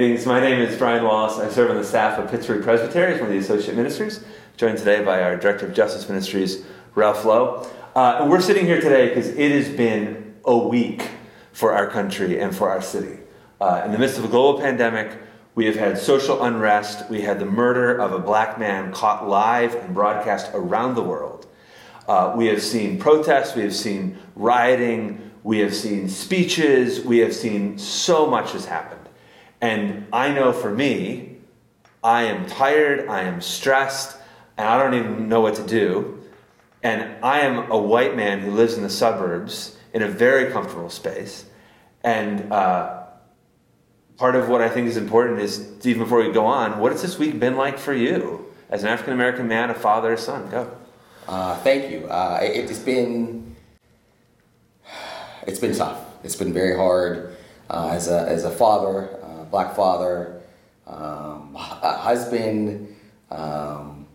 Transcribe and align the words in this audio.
Greetings. 0.00 0.24
My 0.24 0.40
name 0.40 0.62
is 0.62 0.78
Brian 0.78 1.04
Wallace. 1.04 1.38
I 1.38 1.50
serve 1.50 1.68
on 1.68 1.76
the 1.76 1.84
staff 1.84 2.18
of 2.18 2.30
Pittsburgh 2.30 2.64
Presbytery 2.64 3.12
as 3.12 3.20
one 3.20 3.28
of 3.28 3.34
the 3.34 3.38
associate 3.38 3.76
ministers, 3.76 4.24
joined 4.56 4.78
today 4.78 5.04
by 5.04 5.22
our 5.22 5.36
Director 5.36 5.66
of 5.66 5.74
Justice 5.74 6.08
Ministries, 6.08 6.64
Ralph 6.94 7.22
Lowe. 7.26 7.70
Uh, 7.94 8.20
and 8.22 8.30
we're 8.30 8.40
sitting 8.40 8.64
here 8.64 8.80
today 8.80 9.10
because 9.10 9.28
it 9.28 9.52
has 9.52 9.68
been 9.68 10.36
a 10.46 10.56
week 10.56 11.06
for 11.52 11.74
our 11.74 11.86
country 11.86 12.40
and 12.40 12.56
for 12.56 12.70
our 12.70 12.80
city. 12.80 13.18
Uh, 13.60 13.82
in 13.84 13.92
the 13.92 13.98
midst 13.98 14.16
of 14.16 14.24
a 14.24 14.28
global 14.28 14.58
pandemic, 14.58 15.18
we 15.54 15.66
have 15.66 15.76
had 15.76 15.98
social 15.98 16.44
unrest. 16.44 17.10
We 17.10 17.20
had 17.20 17.38
the 17.38 17.44
murder 17.44 17.94
of 17.94 18.14
a 18.14 18.18
black 18.18 18.58
man 18.58 18.92
caught 18.92 19.28
live 19.28 19.74
and 19.74 19.92
broadcast 19.92 20.50
around 20.54 20.94
the 20.94 21.04
world. 21.04 21.46
Uh, 22.08 22.32
we 22.34 22.46
have 22.46 22.62
seen 22.62 22.98
protests, 22.98 23.54
we 23.54 23.64
have 23.64 23.76
seen 23.76 24.16
rioting, 24.34 25.30
we 25.42 25.58
have 25.58 25.74
seen 25.74 26.08
speeches, 26.08 27.04
we 27.04 27.18
have 27.18 27.34
seen 27.34 27.76
so 27.76 28.26
much 28.26 28.52
has 28.52 28.64
happened. 28.64 28.99
And 29.60 30.06
I 30.12 30.32
know 30.32 30.52
for 30.52 30.70
me, 30.70 31.36
I 32.02 32.24
am 32.24 32.46
tired, 32.46 33.08
I 33.08 33.22
am 33.22 33.40
stressed, 33.40 34.16
and 34.56 34.66
I 34.66 34.82
don't 34.82 34.94
even 34.94 35.28
know 35.28 35.40
what 35.40 35.56
to 35.56 35.66
do. 35.66 36.22
And 36.82 37.22
I 37.22 37.40
am 37.40 37.70
a 37.70 37.78
white 37.78 38.16
man 38.16 38.40
who 38.40 38.52
lives 38.52 38.74
in 38.74 38.82
the 38.82 38.90
suburbs 38.90 39.76
in 39.92 40.02
a 40.02 40.08
very 40.08 40.50
comfortable 40.50 40.88
space. 40.88 41.44
And 42.02 42.50
uh, 42.50 43.04
part 44.16 44.34
of 44.34 44.48
what 44.48 44.62
I 44.62 44.68
think 44.70 44.88
is 44.88 44.96
important 44.96 45.40
is, 45.40 45.74
even 45.84 46.02
before 46.02 46.24
we 46.24 46.32
go 46.32 46.46
on, 46.46 46.78
what 46.78 46.92
has 46.92 47.02
this 47.02 47.18
week 47.18 47.38
been 47.38 47.56
like 47.56 47.78
for 47.78 47.92
you 47.92 48.46
as 48.70 48.82
an 48.82 48.88
African 48.88 49.12
American 49.12 49.46
man, 49.46 49.68
a 49.68 49.74
father, 49.74 50.14
a 50.14 50.18
son? 50.18 50.48
Go. 50.50 50.74
Uh, 51.28 51.56
thank 51.58 51.90
you. 51.90 52.06
Uh, 52.06 52.38
it, 52.42 52.68
has 52.68 52.78
been 52.78 53.54
it's 55.46 55.58
been 55.58 55.74
tough. 55.74 56.02
It's 56.24 56.36
been 56.36 56.52
very 56.52 56.76
hard 56.76 57.36
uh, 57.68 57.90
as 57.92 58.08
a 58.08 58.20
as 58.22 58.44
a 58.44 58.50
father 58.50 59.19
black 59.50 59.74
father, 59.74 60.40
um, 60.86 61.54
husband. 61.54 62.96
Um, 63.30 64.06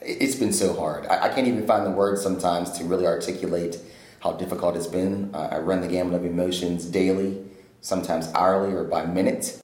it's 0.00 0.36
been 0.36 0.52
so 0.52 0.74
hard. 0.74 1.06
I, 1.06 1.26
I, 1.26 1.28
can't 1.28 1.46
even 1.46 1.66
find 1.66 1.86
the 1.86 1.90
words 1.90 2.22
sometimes 2.22 2.70
to 2.78 2.84
really 2.84 3.06
articulate 3.06 3.78
how 4.20 4.32
difficult 4.32 4.76
it's 4.76 4.86
been. 4.86 5.30
Uh, 5.34 5.48
I 5.52 5.58
run 5.58 5.80
the 5.80 5.88
gamut 5.88 6.14
of 6.14 6.24
emotions 6.24 6.84
daily, 6.84 7.42
sometimes 7.80 8.28
hourly 8.34 8.74
or 8.74 8.84
by 8.84 9.06
minute. 9.06 9.60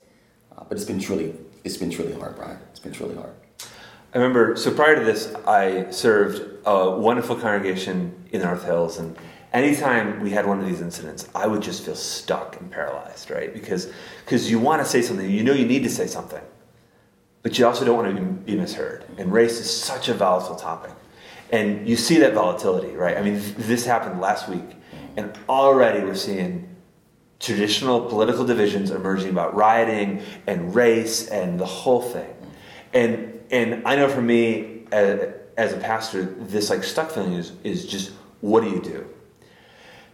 Uh, 0.57 0.65
but 0.69 0.77
it's 0.77 0.87
been 0.87 1.01
truly, 1.01 1.35
it's 1.63 1.77
been 1.77 1.91
truly 1.91 2.15
hard, 2.15 2.37
Brian. 2.37 2.59
It's 2.71 2.81
been 2.81 2.93
truly 2.93 3.17
hard. 3.17 3.35
I 4.15 4.19
remember. 4.19 4.57
So 4.57 4.71
prior 4.71 4.97
to 4.97 5.05
this, 5.05 5.35
I 5.47 5.91
served 5.91 6.43
a 6.65 6.91
wonderful 6.91 7.37
congregation 7.37 8.15
in 8.31 8.41
the 8.41 8.47
North 8.47 8.65
Hills, 8.65 8.99
and 8.99 9.17
anytime 9.55 10.21
we 10.21 10.31
had 10.31 10.47
one 10.47 10.61
of 10.61 10.67
these 10.67 10.83
incidents, 10.83 11.29
I 11.35 11.47
would 11.47 11.63
just 11.63 11.85
feel 11.85 11.95
stuck 11.95 12.61
and 12.61 12.71
paralyzed, 12.71 13.31
right? 13.31 13.55
Because 13.55 13.91
because 14.25 14.51
you 14.51 14.59
want 14.59 14.83
to 14.83 14.89
say 14.89 15.01
something, 15.01 15.31
you 15.31 15.43
know 15.43 15.55
you 15.55 15.65
need 15.65 15.85
to 15.85 15.91
say 15.91 16.07
something, 16.07 16.43
but 17.43 17.59
you 17.59 17.67
also 17.67 17.85
don't 17.85 17.97
want 17.97 18.15
to 18.15 18.23
be 18.23 18.57
misheard. 18.57 19.05
And 19.17 19.33
race 19.33 19.61
is 19.61 19.71
such 19.71 20.09
a 20.09 20.15
volatile 20.15 20.57
topic, 20.57 20.93
and 21.51 21.89
you 21.89 21.97
see 21.97 22.19
that 22.19 22.35
volatility, 22.35 22.95
right? 22.95 23.17
I 23.17 23.23
mean, 23.23 23.41
this 23.57 23.87
happened 23.87 24.21
last 24.21 24.49
week, 24.49 24.77
and 25.17 25.33
already 25.49 26.05
we're 26.05 26.17
seeing 26.17 26.69
traditional 27.41 28.09
political 28.09 28.45
divisions 28.45 28.91
emerging 28.91 29.31
about 29.31 29.55
rioting 29.55 30.23
and 30.47 30.75
race 30.75 31.29
and 31.29 31.59
the 31.59 31.67
whole 31.67 32.03
thing, 32.03 32.35
and 32.93 33.41
and 33.51 33.87
I 33.87 33.95
know 33.95 34.09
for 34.09 34.23
me 34.23 34.87
as, 34.91 35.35
as 35.57 35.73
a 35.73 35.77
pastor, 35.77 36.25
this 36.25 36.71
like 36.71 36.83
stuck 36.83 37.13
feeling 37.13 37.35
is 37.35 37.53
is 37.63 37.87
just 37.87 38.13
what 38.41 38.63
do 38.63 38.71
you 38.71 38.81
do? 38.83 39.07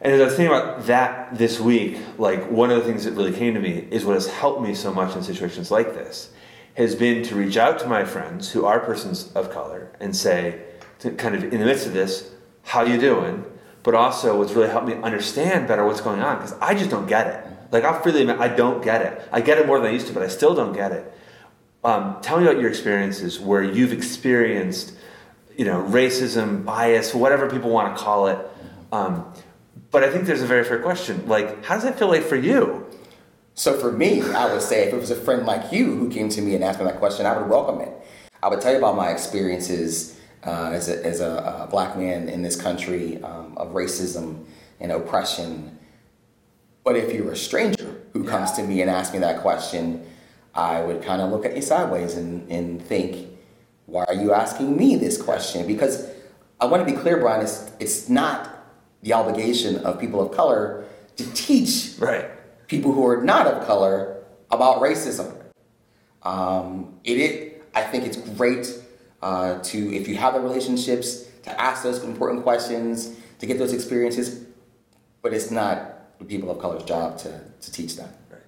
And 0.02 0.14
as 0.14 0.20
I 0.20 0.24
was 0.24 0.34
thinking 0.34 0.56
about 0.56 0.86
that 0.86 1.36
this 1.36 1.60
week, 1.60 1.98
like 2.16 2.50
one 2.50 2.70
of 2.70 2.78
the 2.78 2.84
things 2.84 3.04
that 3.04 3.12
really 3.12 3.32
came 3.32 3.54
to 3.54 3.60
me 3.60 3.86
is 3.90 4.04
what 4.04 4.14
has 4.14 4.26
helped 4.28 4.62
me 4.62 4.74
so 4.74 4.92
much 4.92 5.14
in 5.14 5.22
situations 5.22 5.70
like 5.70 5.94
this 5.94 6.30
has 6.74 6.94
been 6.94 7.22
to 7.24 7.34
reach 7.34 7.56
out 7.56 7.78
to 7.80 7.86
my 7.86 8.04
friends 8.04 8.52
who 8.52 8.64
are 8.64 8.80
persons 8.80 9.30
of 9.34 9.50
color 9.50 9.92
and 10.00 10.16
say, 10.16 10.62
to 11.00 11.10
kind 11.10 11.34
of 11.34 11.44
in 11.44 11.60
the 11.60 11.66
midst 11.66 11.86
of 11.86 11.92
this, 11.92 12.30
how 12.62 12.82
you 12.82 12.98
doing? 12.98 13.44
But 13.82 13.94
also, 13.94 14.38
what's 14.38 14.52
really 14.52 14.68
helped 14.68 14.86
me 14.86 14.94
understand 14.94 15.66
better 15.66 15.84
what's 15.84 16.00
going 16.00 16.20
on 16.20 16.36
because 16.36 16.54
I 16.60 16.74
just 16.74 16.90
don't 16.90 17.06
get 17.06 17.26
it. 17.26 17.46
Like 17.72 17.84
I'll 17.84 18.00
freely 18.00 18.22
admit, 18.22 18.38
I 18.38 18.48
don't 18.48 18.82
get 18.82 19.02
it. 19.02 19.28
I 19.32 19.40
get 19.40 19.58
it 19.58 19.66
more 19.66 19.78
than 19.78 19.88
I 19.88 19.92
used 19.92 20.06
to, 20.08 20.12
but 20.12 20.22
I 20.22 20.28
still 20.28 20.54
don't 20.54 20.72
get 20.72 20.92
it. 20.92 21.12
Um, 21.82 22.18
tell 22.20 22.38
me 22.38 22.46
about 22.46 22.60
your 22.60 22.68
experiences 22.68 23.40
where 23.40 23.62
you've 23.62 23.92
experienced, 23.92 24.92
you 25.56 25.64
know, 25.64 25.82
racism, 25.82 26.64
bias, 26.64 27.14
whatever 27.14 27.48
people 27.48 27.70
want 27.70 27.96
to 27.96 28.02
call 28.02 28.26
it. 28.26 28.38
Um, 28.92 29.32
but 29.90 30.04
I 30.04 30.10
think 30.10 30.26
there's 30.26 30.42
a 30.42 30.46
very 30.46 30.64
fair 30.64 30.80
question. 30.80 31.26
Like, 31.26 31.64
how 31.64 31.74
does 31.74 31.84
that 31.84 31.98
feel 31.98 32.08
like 32.08 32.22
for 32.22 32.36
you? 32.36 32.86
So 33.54 33.78
for 33.78 33.92
me, 33.92 34.22
I 34.22 34.52
would 34.52 34.62
say 34.62 34.86
if 34.86 34.94
it 34.94 34.96
was 34.96 35.10
a 35.10 35.16
friend 35.16 35.44
like 35.44 35.72
you 35.72 35.96
who 35.96 36.10
came 36.10 36.28
to 36.30 36.40
me 36.40 36.54
and 36.54 36.62
asked 36.62 36.78
me 36.78 36.84
that 36.86 36.98
question, 36.98 37.26
I 37.26 37.36
would 37.36 37.50
welcome 37.50 37.80
it. 37.80 37.92
I 38.42 38.48
would 38.48 38.60
tell 38.60 38.72
you 38.72 38.78
about 38.78 38.96
my 38.96 39.10
experiences 39.10 40.18
uh, 40.46 40.70
as, 40.72 40.88
a, 40.88 41.04
as 41.04 41.20
a, 41.20 41.64
a, 41.64 41.66
black 41.70 41.96
man 41.98 42.28
in 42.28 42.40
this 42.40 42.58
country 42.58 43.22
um, 43.22 43.58
of 43.58 43.74
racism 43.74 44.44
and 44.78 44.90
oppression. 44.90 45.78
But 46.84 46.96
if 46.96 47.12
you're 47.12 47.32
a 47.32 47.36
stranger 47.36 48.00
who 48.14 48.24
yeah. 48.24 48.30
comes 48.30 48.52
to 48.52 48.62
me 48.62 48.80
and 48.80 48.90
asks 48.90 49.12
me 49.12 49.18
that 49.18 49.42
question, 49.42 50.06
I 50.54 50.80
would 50.80 51.02
kind 51.02 51.20
of 51.20 51.30
look 51.30 51.44
at 51.44 51.54
you 51.54 51.60
sideways 51.60 52.14
and, 52.14 52.50
and 52.50 52.80
think, 52.80 53.28
why 53.84 54.04
are 54.04 54.14
you 54.14 54.32
asking 54.32 54.76
me 54.76 54.96
this 54.96 55.20
question? 55.20 55.66
Because 55.66 56.08
I 56.60 56.64
want 56.66 56.86
to 56.86 56.90
be 56.90 56.98
clear, 56.98 57.18
Brian, 57.18 57.42
it's, 57.42 57.70
it's 57.78 58.08
not 58.08 58.59
the 59.02 59.12
obligation 59.12 59.78
of 59.78 59.98
people 59.98 60.20
of 60.20 60.34
color 60.36 60.84
to 61.16 61.32
teach 61.32 61.94
right. 61.98 62.28
people 62.66 62.92
who 62.92 63.06
are 63.06 63.22
not 63.22 63.46
of 63.46 63.66
color 63.66 64.22
about 64.50 64.80
racism. 64.80 65.34
Um, 66.22 66.98
it, 67.04 67.18
it, 67.18 67.64
I 67.74 67.82
think 67.82 68.04
it's 68.04 68.16
great 68.16 68.78
uh, 69.22 69.60
to, 69.60 69.94
if 69.94 70.08
you 70.08 70.16
have 70.16 70.34
the 70.34 70.40
relationships, 70.40 71.24
to 71.42 71.60
ask 71.60 71.82
those 71.82 72.02
important 72.04 72.42
questions, 72.42 73.16
to 73.38 73.46
get 73.46 73.58
those 73.58 73.72
experiences, 73.72 74.44
but 75.22 75.32
it's 75.32 75.50
not 75.50 76.18
the 76.18 76.24
people 76.24 76.50
of 76.50 76.58
color's 76.58 76.84
job 76.84 77.16
to, 77.18 77.40
to 77.60 77.72
teach 77.72 77.96
that. 77.96 78.18
Right. 78.30 78.42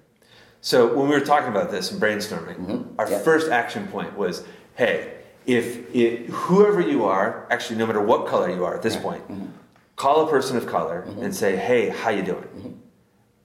So 0.61 0.95
when 0.95 1.09
we 1.09 1.15
were 1.15 1.25
talking 1.25 1.49
about 1.49 1.71
this 1.71 1.91
and 1.91 2.01
brainstorming, 2.01 2.57
mm-hmm. 2.57 2.99
our 2.99 3.09
yeah. 3.09 3.19
first 3.19 3.49
action 3.49 3.87
point 3.87 4.15
was, 4.15 4.43
hey, 4.75 5.15
if, 5.47 5.93
if 5.93 6.27
whoever 6.29 6.79
you 6.79 7.05
are, 7.05 7.47
actually 7.49 7.77
no 7.77 7.87
matter 7.87 8.01
what 8.01 8.27
color 8.27 8.51
you 8.51 8.63
are 8.65 8.75
at 8.75 8.83
this 8.83 8.95
right. 8.95 9.03
point, 9.03 9.23
mm-hmm 9.23 9.45
call 10.03 10.27
a 10.27 10.29
person 10.29 10.57
of 10.57 10.67
color 10.67 11.05
mm-hmm. 11.07 11.23
and 11.23 11.33
say, 11.33 11.55
"Hey, 11.55 11.89
how 11.89 12.09
you 12.09 12.23
doing?" 12.23 12.49
Mm-hmm. 12.57 12.73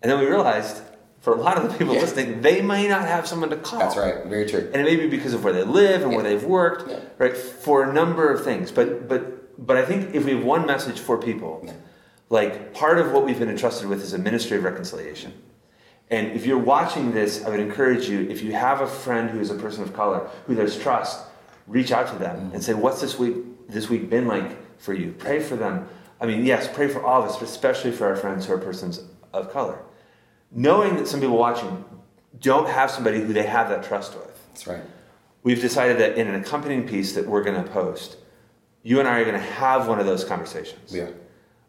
And 0.01 0.07
then 0.11 0.19
we 0.19 0.27
realized 0.27 0.83
for 1.21 1.33
a 1.33 1.41
lot 1.47 1.57
of 1.57 1.63
the 1.65 1.79
people 1.79 1.95
yeah. 1.95 2.01
listening, 2.01 2.41
they 2.43 2.63
may 2.63 2.89
not 2.89 3.05
have 3.15 3.27
someone 3.27 3.51
to 3.51 3.57
call. 3.57 3.79
That's 3.79 3.97
right, 3.97 4.25
very 4.27 4.47
true. 4.47 4.71
And 4.73 4.77
it 4.83 4.85
may 4.85 4.97
be 4.97 5.09
because 5.09 5.35
of 5.35 5.45
where 5.45 5.53
they 5.53 5.63
live 5.63 6.03
and 6.03 6.11
yeah. 6.11 6.17
where 6.17 6.27
they've 6.29 6.45
worked, 6.45 6.91
yeah. 6.91 7.01
right? 7.19 7.37
For 7.37 7.89
a 7.89 7.93
number 7.93 8.33
of 8.33 8.45
things. 8.45 8.73
But 8.73 9.09
but 9.09 9.23
but 9.69 9.77
I 9.77 9.85
think 9.85 10.15
if 10.15 10.25
we 10.25 10.33
have 10.33 10.45
one 10.45 10.67
message 10.67 10.99
for 10.99 11.17
people, 11.19 11.53
like 12.29 12.75
part 12.75 12.99
of 12.99 13.13
what 13.13 13.25
we've 13.25 13.39
been 13.39 13.51
entrusted 13.57 13.89
with 13.89 14.03
is 14.03 14.13
a 14.13 14.19
ministry 14.19 14.57
of 14.59 14.65
reconciliation. 14.65 15.33
And 16.11 16.33
if 16.33 16.47
you're 16.47 16.65
watching 16.77 17.13
this, 17.13 17.45
I 17.45 17.51
would 17.51 17.61
encourage 17.61 18.09
you, 18.09 18.21
if 18.31 18.43
you 18.43 18.53
have 18.53 18.81
a 18.81 18.87
friend 18.87 19.29
who 19.29 19.41
is 19.41 19.51
a 19.51 19.55
person 19.55 19.83
of 19.83 19.93
color, 19.93 20.21
who 20.47 20.55
there's 20.55 20.79
trust, 20.79 21.27
reach 21.67 21.93
out 21.93 22.07
to 22.13 22.19
them 22.19 22.37
mm-hmm. 22.37 22.55
and 22.55 22.65
say, 22.65 22.75
What's 22.75 23.01
this 23.01 23.19
week 23.23 23.37
this 23.69 23.89
week 23.89 24.11
been 24.11 24.27
like 24.27 24.51
for 24.81 24.95
you? 24.95 25.13
Pray 25.27 25.39
for 25.41 25.57
them 25.57 25.87
I 26.21 26.27
mean, 26.27 26.45
yes, 26.45 26.69
pray 26.73 26.89
for 26.89 27.03
all 27.03 27.23
of 27.23 27.29
us, 27.29 27.37
but 27.37 27.49
especially 27.49 27.93
for 27.93 28.07
our 28.07 28.17
friends 28.17 28.47
who 28.47 28.53
are 28.53 28.59
persons 28.59 29.03
of 29.33 29.53
color. 29.53 29.79
Knowing 30.51 30.97
that 30.97 31.07
some 31.07 31.21
people 31.21 31.37
watching 31.37 31.85
don't 32.41 32.69
have 32.69 32.91
somebody 32.91 33.21
who 33.21 33.33
they 33.33 33.45
have 33.45 33.69
that 33.69 33.85
trust 33.85 34.15
with. 34.15 34.49
That's 34.49 34.67
right. 34.67 34.83
We've 35.43 35.61
decided 35.61 35.99
that 35.99 36.19
in 36.19 36.27
an 36.27 36.35
accompanying 36.35 36.87
piece 36.89 37.13
that 37.13 37.27
we're 37.27 37.45
going 37.45 37.63
to 37.63 37.71
post, 37.71 38.17
you 38.83 38.99
and 38.99 39.09
I 39.09 39.21
are 39.21 39.25
going 39.25 39.37
to 39.37 39.41
have 39.41 39.89
one 39.89 40.01
of 40.01 40.07
those 40.07 40.25
conversations. 40.25 40.95
Yeah. 40.95 41.11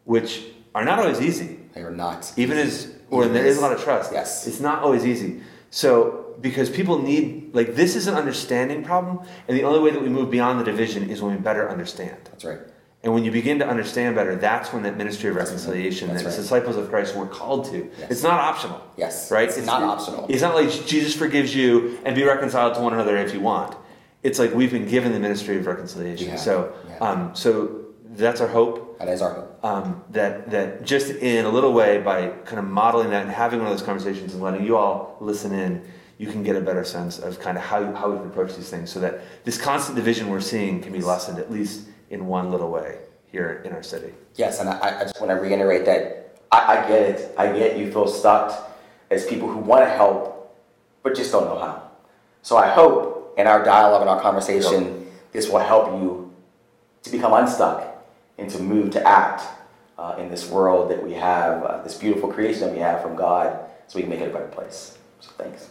Which 0.04 0.44
are 0.74 0.84
not 0.84 0.98
always 0.98 1.20
easy. 1.20 1.60
They 1.74 1.82
are 1.82 1.90
not. 1.90 2.32
Even 2.36 2.58
as, 2.58 2.94
or 3.10 3.28
there 3.28 3.46
is 3.46 3.58
a 3.58 3.60
lot 3.60 3.72
of 3.72 3.82
trust. 3.82 4.12
Yes. 4.12 4.46
It's 4.46 4.60
not 4.60 4.82
always 4.82 5.06
easy. 5.06 5.40
So, 5.70 6.34
because 6.40 6.70
people 6.70 6.98
need, 6.98 7.54
like, 7.54 7.74
this 7.74 7.94
is 7.94 8.06
an 8.06 8.14
understanding 8.14 8.82
problem, 8.82 9.20
and 9.46 9.56
the 9.56 9.64
only 9.64 9.78
way 9.78 9.90
that 9.90 10.02
we 10.02 10.08
move 10.08 10.30
beyond 10.30 10.58
the 10.58 10.64
division 10.64 11.10
is 11.10 11.20
when 11.20 11.32
we 11.32 11.40
better 11.40 11.68
understand. 11.68 12.16
That's 12.24 12.44
right. 12.44 12.60
And 13.02 13.14
when 13.14 13.24
you 13.24 13.30
begin 13.30 13.58
to 13.60 13.66
understand 13.66 14.14
better, 14.14 14.36
that's 14.36 14.74
when 14.74 14.82
that 14.82 14.98
ministry 14.98 15.30
of 15.30 15.36
reconciliation 15.36 16.08
that 16.08 16.16
right. 16.16 16.24
disciples 16.24 16.76
of 16.76 16.90
Christ 16.90 17.16
were 17.16 17.26
called 17.26 17.64
to. 17.70 17.90
Yes. 17.98 18.10
It's 18.10 18.22
not 18.22 18.38
optional. 18.38 18.82
Yes. 18.96 19.30
Right? 19.30 19.48
It's, 19.48 19.56
it's 19.56 19.66
not 19.66 19.82
optional. 19.82 20.26
It's 20.28 20.42
not 20.42 20.54
like 20.54 20.68
Jesus 20.86 21.14
forgives 21.14 21.54
you 21.54 21.98
and 22.04 22.14
be 22.14 22.24
reconciled 22.24 22.74
to 22.74 22.80
one 22.80 22.92
another 22.92 23.16
if 23.16 23.32
you 23.32 23.40
want. 23.40 23.74
It's 24.22 24.38
like 24.38 24.52
we've 24.52 24.70
been 24.70 24.86
given 24.86 25.12
the 25.12 25.18
ministry 25.18 25.56
of 25.56 25.66
reconciliation. 25.66 26.28
Yeah. 26.28 26.36
So, 26.36 26.74
yeah. 26.86 26.98
Um, 26.98 27.34
so 27.34 27.86
that's 28.04 28.42
our 28.42 28.48
hope. 28.48 28.98
That 28.98 29.08
is 29.08 29.22
our 29.22 29.32
hope. 29.32 29.64
Um, 29.64 30.04
that 30.10 30.50
that 30.50 30.84
just 30.84 31.10
in 31.10 31.46
a 31.46 31.48
little 31.48 31.72
way 31.72 32.02
by 32.02 32.28
kind 32.44 32.58
of 32.58 32.66
modeling 32.66 33.10
that 33.10 33.22
and 33.22 33.30
having 33.30 33.60
one 33.60 33.72
of 33.72 33.78
those 33.78 33.86
conversations 33.86 34.34
and 34.34 34.42
letting 34.42 34.66
you 34.66 34.76
all 34.76 35.16
listen 35.20 35.54
in, 35.54 35.82
you 36.18 36.26
can 36.26 36.42
get 36.42 36.54
a 36.54 36.60
better 36.60 36.84
sense 36.84 37.18
of 37.18 37.40
kind 37.40 37.56
of 37.56 37.64
how 37.64 37.94
how 37.94 38.10
we 38.10 38.18
can 38.18 38.26
approach 38.26 38.54
these 38.56 38.68
things, 38.68 38.90
so 38.90 39.00
that 39.00 39.20
this 39.44 39.56
constant 39.56 39.96
division 39.96 40.28
we're 40.28 40.40
seeing 40.40 40.82
can 40.82 40.92
be 40.92 41.00
lessened 41.00 41.38
at 41.38 41.50
least 41.50 41.86
in 42.10 42.26
one 42.26 42.50
little 42.50 42.70
way 42.70 42.98
here 43.30 43.62
in 43.64 43.72
our 43.72 43.82
city. 43.82 44.12
Yes, 44.34 44.60
and 44.60 44.68
I, 44.68 45.00
I 45.00 45.04
just 45.04 45.20
want 45.20 45.30
to 45.30 45.36
reiterate 45.36 45.84
that 45.86 46.38
I, 46.52 46.78
I, 46.78 46.88
get 46.88 47.02
it. 47.02 47.34
I 47.38 47.46
get 47.52 47.78
you 47.78 47.90
feel 47.92 48.08
stuck 48.08 48.76
as 49.10 49.26
people 49.26 49.48
who 49.48 49.58
want 49.58 49.84
to 49.84 49.90
help, 49.90 50.56
but 51.02 51.14
just 51.14 51.32
don't 51.32 51.44
know 51.44 51.58
how. 51.58 51.90
So 52.42 52.56
I 52.56 52.68
hope 52.68 53.34
in 53.38 53.46
our 53.46 53.64
dialogue 53.64 54.00
and 54.00 54.10
our 54.10 54.20
conversation, 54.20 55.06
this 55.32 55.48
will 55.48 55.60
help 55.60 56.00
you 56.00 56.32
to 57.04 57.10
become 57.10 57.32
unstuck 57.32 57.86
and 58.38 58.50
to 58.50 58.60
move 58.60 58.90
to 58.92 59.06
act 59.06 59.42
uh, 59.98 60.16
in 60.18 60.30
this 60.30 60.48
world 60.48 60.90
that 60.90 61.02
we 61.02 61.12
have, 61.12 61.62
uh, 61.62 61.82
this 61.82 61.94
beautiful 61.94 62.32
creation 62.32 62.62
that 62.62 62.72
we 62.72 62.78
have 62.78 63.02
from 63.02 63.14
God, 63.14 63.58
so 63.86 63.96
we 63.96 64.02
can 64.02 64.10
make 64.10 64.20
it 64.20 64.30
a 64.30 64.32
better 64.32 64.48
place. 64.48 64.96
So 65.20 65.30
thanks. 65.36 65.70